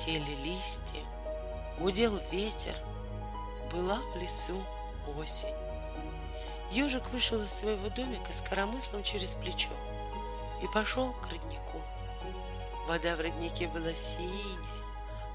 [0.00, 1.00] Шелестели листья,
[1.78, 2.74] гудел ветер,
[3.70, 4.64] была в лесу
[5.18, 5.54] осень.
[6.70, 9.70] Ежик вышел из своего домика с коромыслом через плечо
[10.62, 11.82] и пошел к роднику.
[12.86, 14.64] Вода в роднике была синяя,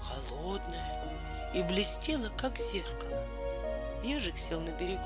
[0.00, 3.22] холодная и блестела, как зеркало.
[4.02, 5.02] Ежик сел на берегу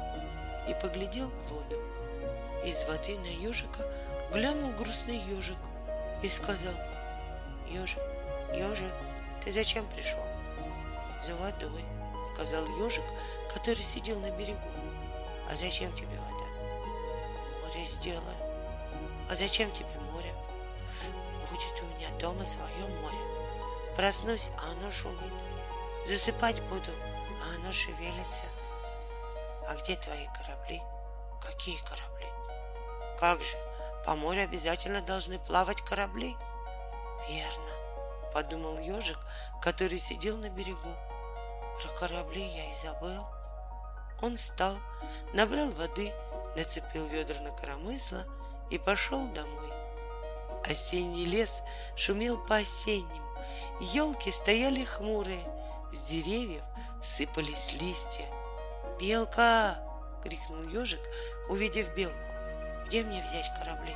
[0.69, 1.83] и поглядел в воду.
[2.65, 3.91] Из воды на ежика
[4.33, 5.59] глянул грустный ежик
[6.23, 6.75] и сказал,
[7.69, 8.03] «Ежик,
[8.55, 8.95] ежик,
[9.45, 10.25] ты зачем пришел?»
[11.23, 11.85] «За водой»,—
[12.33, 13.05] сказал ежик,
[13.53, 14.61] который сидел на берегу.
[15.51, 16.47] «А зачем тебе вода?»
[17.63, 18.37] «Море сделаю».
[19.31, 20.33] «А зачем тебе море?»
[21.51, 23.19] «Будет у меня дома свое море.
[23.97, 25.33] Проснусь, а оно шумит.
[26.07, 26.91] Засыпать буду,
[27.43, 28.45] а оно шевелится.
[29.67, 30.81] А где твои корабли?»
[31.43, 32.27] «Какие корабли?»
[33.19, 33.57] «Как же,
[34.05, 36.37] по морю обязательно должны плавать корабли?»
[37.29, 37.73] «Верно»,—
[38.33, 39.19] подумал ежик,
[39.63, 40.95] который сидел на берегу.
[41.81, 43.25] «Про корабли я и забыл».
[44.21, 44.77] Он встал,
[45.33, 46.13] набрал воды,
[46.57, 48.25] нацепил ведра на коромысло
[48.71, 49.73] и пошел домой.
[50.65, 51.63] Осенний лес
[51.97, 53.29] шумел по-осеннему,
[53.81, 55.45] елки стояли хмурые,
[55.93, 56.65] с деревьев
[57.03, 58.27] сыпались листья.
[59.01, 59.79] «Белка!»—
[60.23, 61.01] крикнул ежик,
[61.49, 62.17] увидев белку.
[62.87, 63.95] «Где мне взять корабли?»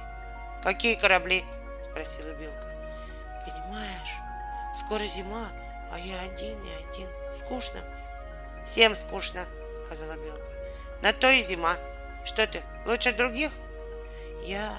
[0.62, 1.44] «Какие корабли?»—
[1.81, 2.69] спросила белка.
[3.44, 4.22] «Понимаешь,
[4.75, 5.49] скоро зима,
[5.91, 7.09] а я один и один.
[7.38, 8.65] Скучно мне».
[8.66, 9.44] «Всем скучно»,—
[9.84, 10.50] сказала белка.
[11.03, 11.77] «На то и зима.
[12.25, 13.53] Что ты, лучше других?»
[14.44, 14.72] «Я...»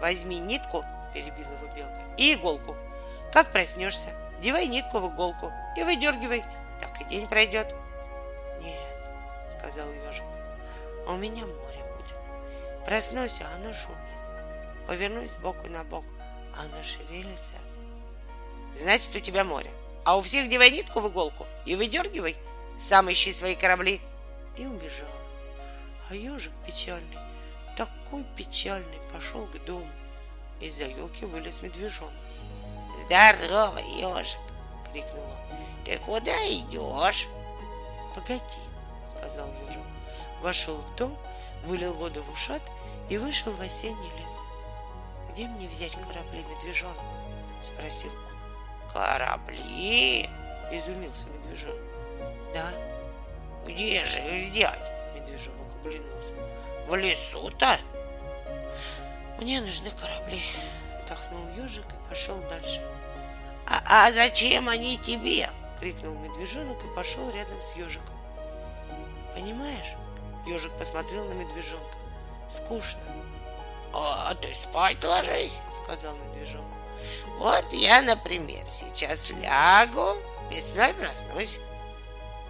[0.00, 2.76] «Возьми нитку»,— перебила его белка,— «и иголку.
[3.32, 4.10] Как проснешься,
[4.42, 6.44] девай нитку в иголку и выдергивай,
[6.80, 7.74] так и день пройдет».
[8.60, 9.08] «Нет»,—
[9.48, 10.24] сказал ежик,—
[11.06, 12.84] «у меня море будет.
[12.84, 13.98] Проснусь, а оно шумит.
[14.86, 16.04] Повернусь сбоку на бок,
[16.54, 17.56] а оно шевелится.
[18.76, 19.70] Значит, у тебя море.
[20.04, 22.36] А у всех девай нитку в иголку и выдергивай.
[22.78, 24.00] Сам ищи свои корабли.
[24.56, 25.10] И убежала.
[26.08, 27.18] А ежик печальный,
[27.76, 29.90] такой печальный, пошел к дому.
[30.60, 32.14] Из-за елки вылез медвежонок.
[33.04, 34.38] «Здорово, ежик!»—
[34.92, 35.58] крикнул он.
[35.84, 37.26] «Ты куда идешь?»
[38.14, 38.60] «Погоди!»—
[39.08, 39.82] сказал ежик.
[40.40, 41.18] Вошел в дом,
[41.64, 42.62] вылил воду в ушат
[43.10, 44.32] и вышел в осенний лес.
[45.32, 46.96] «Где мне взять корабли, медвежонок?»—
[47.60, 48.12] спросил.
[48.92, 50.28] «Корабли?»—
[50.72, 51.80] изумился медвежонок.
[52.54, 52.70] «Да».
[53.66, 56.32] «Где же их взять?»— медвежонок оглянулся.
[56.86, 57.76] «В лесу-то?»
[59.38, 60.40] «Мне нужны корабли»,—
[61.00, 62.80] вздохнул ежик и пошел дальше.
[63.66, 65.48] «А, «А зачем они тебе?»—
[65.80, 68.16] крикнул медвежонок и пошел рядом с ежиком.
[69.34, 69.94] «Понимаешь?»—
[70.46, 71.98] ежик посмотрел на медвежонка.
[72.48, 73.00] «Скучно.
[73.92, 76.66] «А ты спать ложись»,— сказал медвежонок.
[77.38, 80.16] «Вот я, например, сейчас лягу,
[80.50, 81.58] весной проснусь».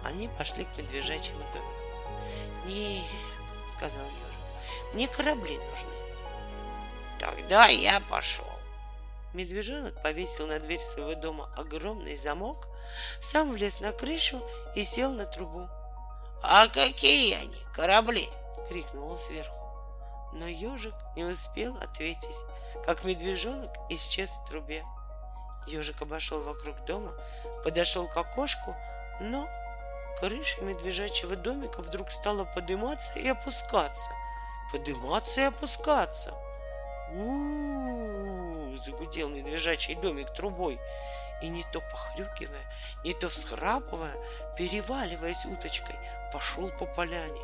[0.03, 1.77] Они пошли к медвежачьему домику.
[2.65, 3.03] «Нет»,—
[3.69, 5.89] сказал ежик,— «мне корабли нужны».
[7.19, 8.45] «Тогда я пошел».
[9.33, 12.67] Медвежонок повесил на дверь своего дома огромный замок,
[13.21, 14.41] сам влез на крышу
[14.75, 15.67] и сел на трубу.
[16.41, 18.27] «А какие они, корабли?»—
[18.69, 19.66] крикнул он сверху.
[20.33, 22.37] Но ежик не успел ответить,
[22.85, 24.83] как медвежонок исчез в трубе.
[25.67, 27.13] Ежик обошел вокруг дома,
[27.63, 28.75] подошел к окошку,
[29.19, 29.47] но
[30.19, 34.09] крыша медвежачьего домика вдруг стала подниматься и опускаться,
[34.71, 36.33] подниматься и опускаться.
[37.11, 40.79] У-у-у, загудел медвежачий домик трубой,
[41.41, 44.15] и не то похрюкивая, не то всхрапывая,
[44.57, 45.95] переваливаясь уточкой,
[46.33, 47.41] пошел по поляне.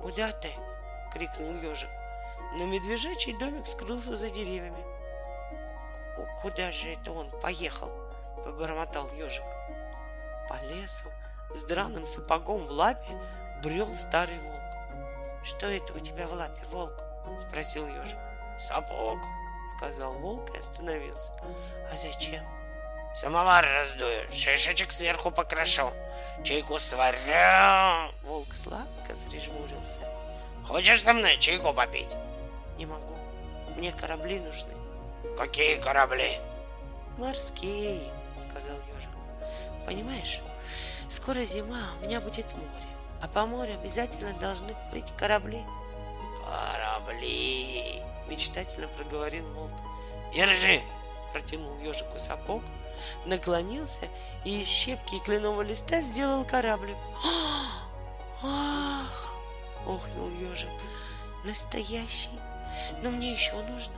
[0.00, 0.50] «Куда ты?»—
[1.18, 1.90] крикнул ежик.
[2.54, 4.84] Но медвежачий домик скрылся за деревьями.
[6.40, 7.90] «Куда же это он поехал?»—
[8.44, 9.44] побормотал ежик.
[10.48, 11.10] По лесу
[11.52, 13.18] с драным сапогом в лапе
[13.62, 15.44] брел старый волк.
[15.44, 17.02] «Что это у тебя в лапе, волк?»—
[17.38, 18.18] спросил ежик.
[18.58, 19.18] «Сапог»,—
[19.76, 21.32] сказал волк и остановился.
[21.92, 22.44] «А зачем?»
[23.14, 25.92] «Самовар раздую, шишечек сверху покрошу,
[26.44, 28.12] чайку сварю».
[28.22, 30.17] Волк сладко зрежмурился.
[30.68, 32.14] Хочешь со мной чайку попить?
[32.76, 33.16] Не могу.
[33.74, 34.74] Мне корабли нужны.
[35.38, 36.38] Какие корабли?
[37.16, 38.02] Морские,
[38.38, 39.08] сказал ежик.
[39.86, 40.42] Понимаешь,
[41.08, 42.68] скоро зима, у меня будет море.
[43.22, 45.62] А по морю обязательно должны плыть корабли.
[46.44, 49.72] Корабли, мечтательно проговорил волк.
[50.34, 50.82] Держи,
[51.32, 52.62] протянул ежику сапог,
[53.24, 54.06] наклонился
[54.44, 56.96] и из щепки и кленового листа сделал кораблик.
[58.42, 59.27] Ах!
[59.86, 60.70] Охнул ежик.
[61.44, 62.38] Настоящий.
[63.02, 63.94] Но мне еще нужно.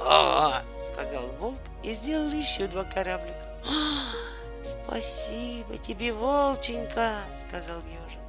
[0.00, 3.48] Ага, сказал волк и сделал еще два кораблика.
[4.64, 8.20] Спасибо тебе, волченька, сказал ежик.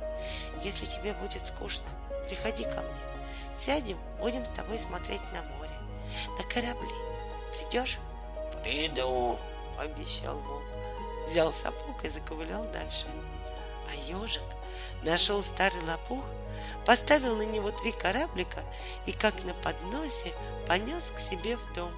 [0.64, 1.88] Если тебе будет скучно,
[2.28, 3.10] приходи ко мне.
[3.58, 5.74] Сядем, будем с тобой смотреть на море,
[6.38, 6.90] на корабли.
[7.52, 8.00] Придешь?
[8.64, 9.38] Приду,
[9.76, 10.64] пообещал волк.
[11.26, 13.06] Взял сапог и заковылял дальше.
[13.88, 14.44] А ежик
[15.04, 16.24] нашел старый лопух,
[16.86, 18.64] поставил на него три кораблика
[19.06, 20.34] и, как на подносе,
[20.68, 21.94] понес к себе в дом.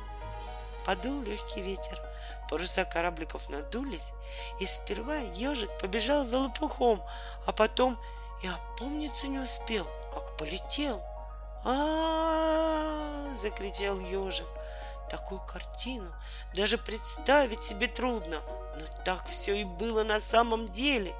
[0.85, 2.01] Подул легкий ветер,
[2.49, 4.13] паруса корабликов надулись,
[4.59, 7.03] и сперва ежик побежал за лопухом,
[7.45, 7.99] а потом
[8.43, 11.01] и опомниться не успел, как полетел.
[11.63, 14.47] а закричал ежик.
[15.09, 16.09] Такую картину
[16.55, 18.41] даже представить себе трудно,
[18.79, 21.13] но так все и было на самом деле.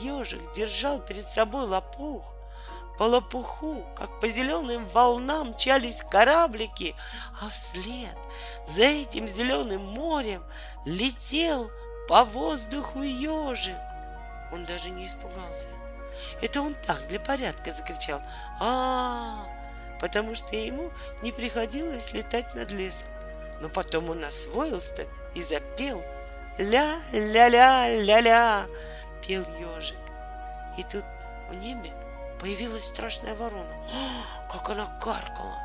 [0.00, 2.34] Ежик держал перед собой лопух.
[2.98, 6.94] По лопуху, как по зеленым волнам, мчались кораблики,
[7.40, 8.16] а вслед
[8.66, 10.44] за этим зеленым морем
[10.84, 11.70] летел
[12.08, 13.76] по воздуху ежик.
[14.52, 15.68] Он даже не испугался.
[16.40, 18.20] Это он так для порядка закричал.
[18.60, 20.90] а, -а, потому что ему
[21.22, 23.08] не приходилось летать над лесом.
[23.60, 26.02] Но потом он освоился и запел.
[26.58, 28.66] Ля-ля-ля-ля-ля,
[29.26, 29.98] пел ежик.
[30.76, 31.04] И тут
[31.48, 31.92] в небе
[32.40, 33.74] появилась страшная ворона.
[33.92, 35.58] О, как она каркала!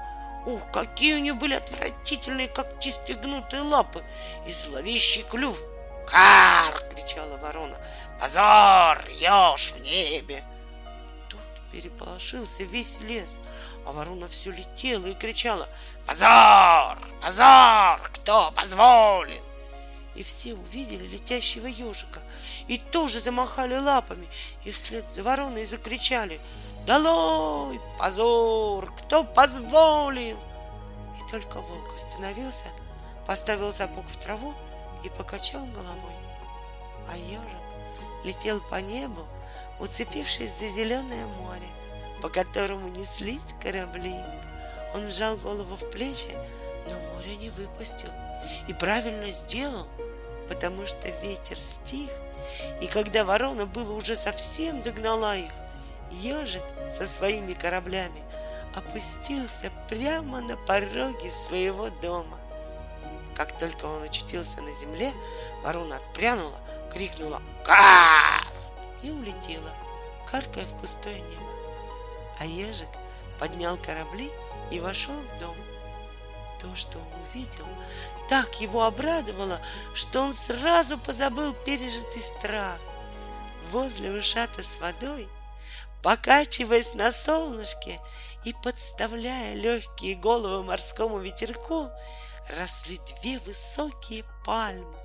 [0.46, 4.04] Ух, какие у нее были отвратительные когтистые гнутые лапы
[4.48, 5.60] и зловещий клюв.
[6.08, 7.78] «Кар!»— кричала ворона.
[8.18, 9.04] «Позор!
[9.10, 10.42] Еж в небе!»
[11.28, 13.42] Тут переполошился весь лес,
[13.86, 15.68] а ворона все летела и кричала
[16.06, 16.98] «Позор!
[17.22, 18.00] Позор!
[18.14, 19.47] Кто позволил?»
[20.18, 22.22] И все увидели летящего ежика
[22.68, 24.28] и тоже замахали лапами
[24.66, 26.42] и вслед за вороной закричали
[26.86, 27.80] «Долой!
[27.98, 28.94] Позор!
[28.96, 30.40] Кто позволил?»
[31.20, 32.66] И только волк остановился,
[33.26, 34.54] поставил сапог в траву
[35.06, 36.16] и покачал головой.
[37.10, 39.26] А ежик летел по небу,
[39.80, 41.68] уцепившись за зеленое море
[42.22, 44.16] по которому неслись корабли.
[44.94, 46.36] Он вжал голову в плечи,
[46.90, 48.10] но море не выпустил.
[48.68, 49.88] И правильно сделал,
[50.48, 52.10] потому что ветер стих,
[52.82, 55.52] и когда ворона было уже совсем догнала их,
[56.12, 58.24] ежик со своими кораблями
[58.76, 62.40] опустился прямо на пороге своего дома.
[63.36, 65.12] Как только он очутился на земле,
[65.64, 66.60] ворона отпрянула,
[66.92, 68.48] крикнула «Кар!»
[69.04, 69.74] и улетела,
[70.26, 71.58] каркая в пустое небо
[72.40, 72.90] а ежик
[73.40, 74.32] поднял корабли
[74.72, 75.56] и вошел в дом.
[76.60, 77.68] То, что он увидел,
[78.28, 79.62] так его обрадовало,
[79.94, 82.80] что он сразу позабыл пережитый страх.
[83.72, 85.28] Возле ушата с водой,
[86.02, 88.00] покачиваясь на солнышке
[88.44, 91.90] и подставляя легкие головы морскому ветерку,
[92.58, 94.96] росли две высокие пальмы.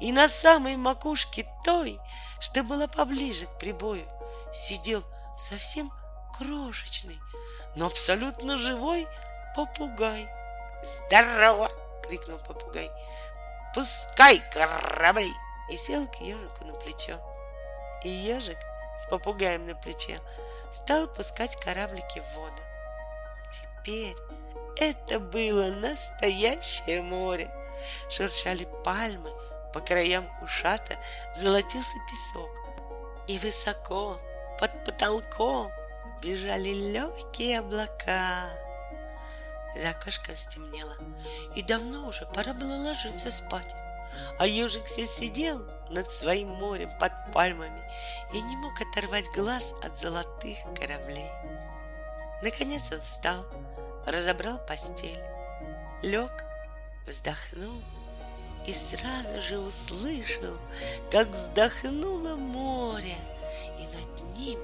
[0.00, 1.98] И на самой макушке той,
[2.40, 4.06] что была поближе к прибою,
[4.52, 5.02] сидел
[5.36, 5.92] совсем
[6.38, 7.18] крошечный,
[7.76, 9.06] но абсолютно живой
[9.56, 10.28] попугай.
[10.82, 11.70] «Здорово!»—
[12.02, 12.90] крикнул попугай.
[13.74, 15.30] «Пускай корабли!»
[15.70, 17.18] И сел к ежику на плечо.
[18.02, 18.58] И ежик
[18.98, 20.18] с попугаем на плече
[20.72, 22.62] стал пускать кораблики в воду.
[23.50, 24.16] Теперь
[24.76, 27.50] это было настоящее море.
[28.10, 29.30] Шуршали пальмы,
[29.72, 30.96] по краям ушата
[31.34, 32.50] золотился песок.
[33.26, 34.18] И высоко,
[34.58, 35.70] под потолком,
[36.22, 38.48] бежали легкие облака.
[39.74, 40.96] За окошком стемнело,
[41.54, 43.74] и давно уже пора было ложиться спать.
[44.38, 47.82] А ежик все сидел над своим морем под пальмами
[48.32, 51.30] и не мог оторвать глаз от золотых кораблей.
[52.42, 53.44] Наконец он встал,
[54.06, 55.22] разобрал постель,
[56.02, 56.44] лег,
[57.06, 57.80] вздохнул
[58.66, 60.56] и сразу же услышал,
[61.10, 63.16] как вздохнуло море,
[63.78, 64.60] и над ним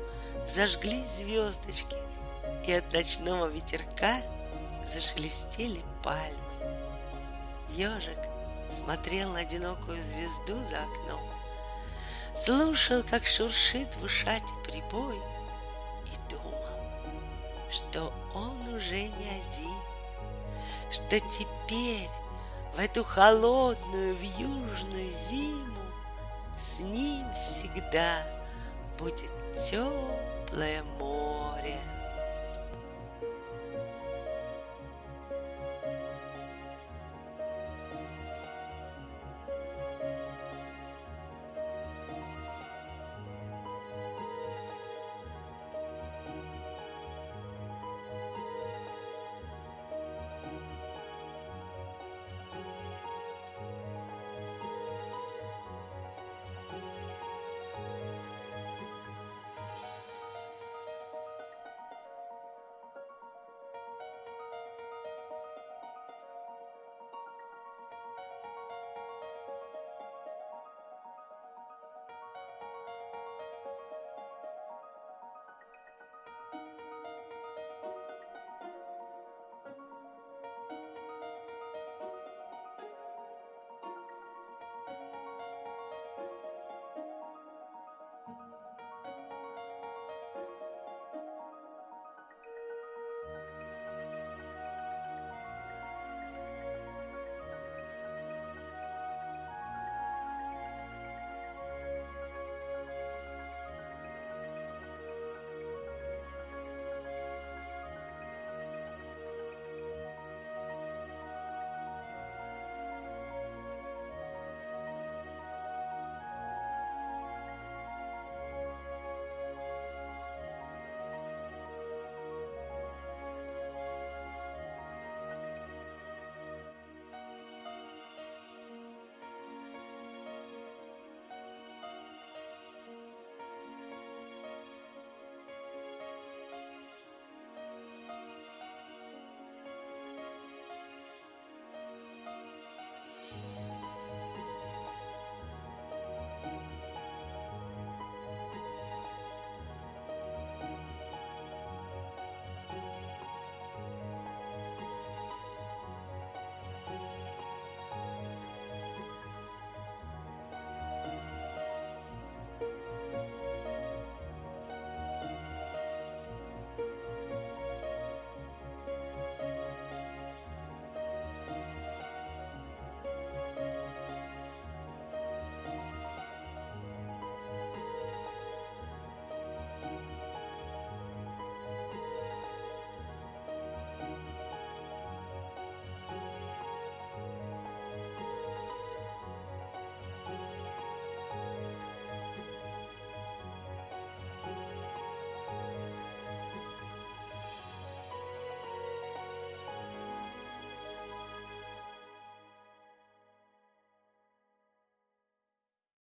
[0.47, 1.97] зажглись звездочки,
[2.67, 4.17] и от ночного ветерка
[4.87, 6.39] зашелестели пальмы.
[7.71, 8.19] Ежик
[8.71, 11.29] смотрел на одинокую звезду за окном,
[12.35, 15.17] слушал, как шуршит в ушате прибой,
[16.07, 16.65] и думал,
[17.71, 19.83] что он уже не один,
[20.91, 22.11] что теперь
[22.75, 25.75] в эту холодную вьюжную зиму
[26.59, 28.27] с ним всегда
[28.99, 29.31] будет
[29.69, 31.79] теплое море.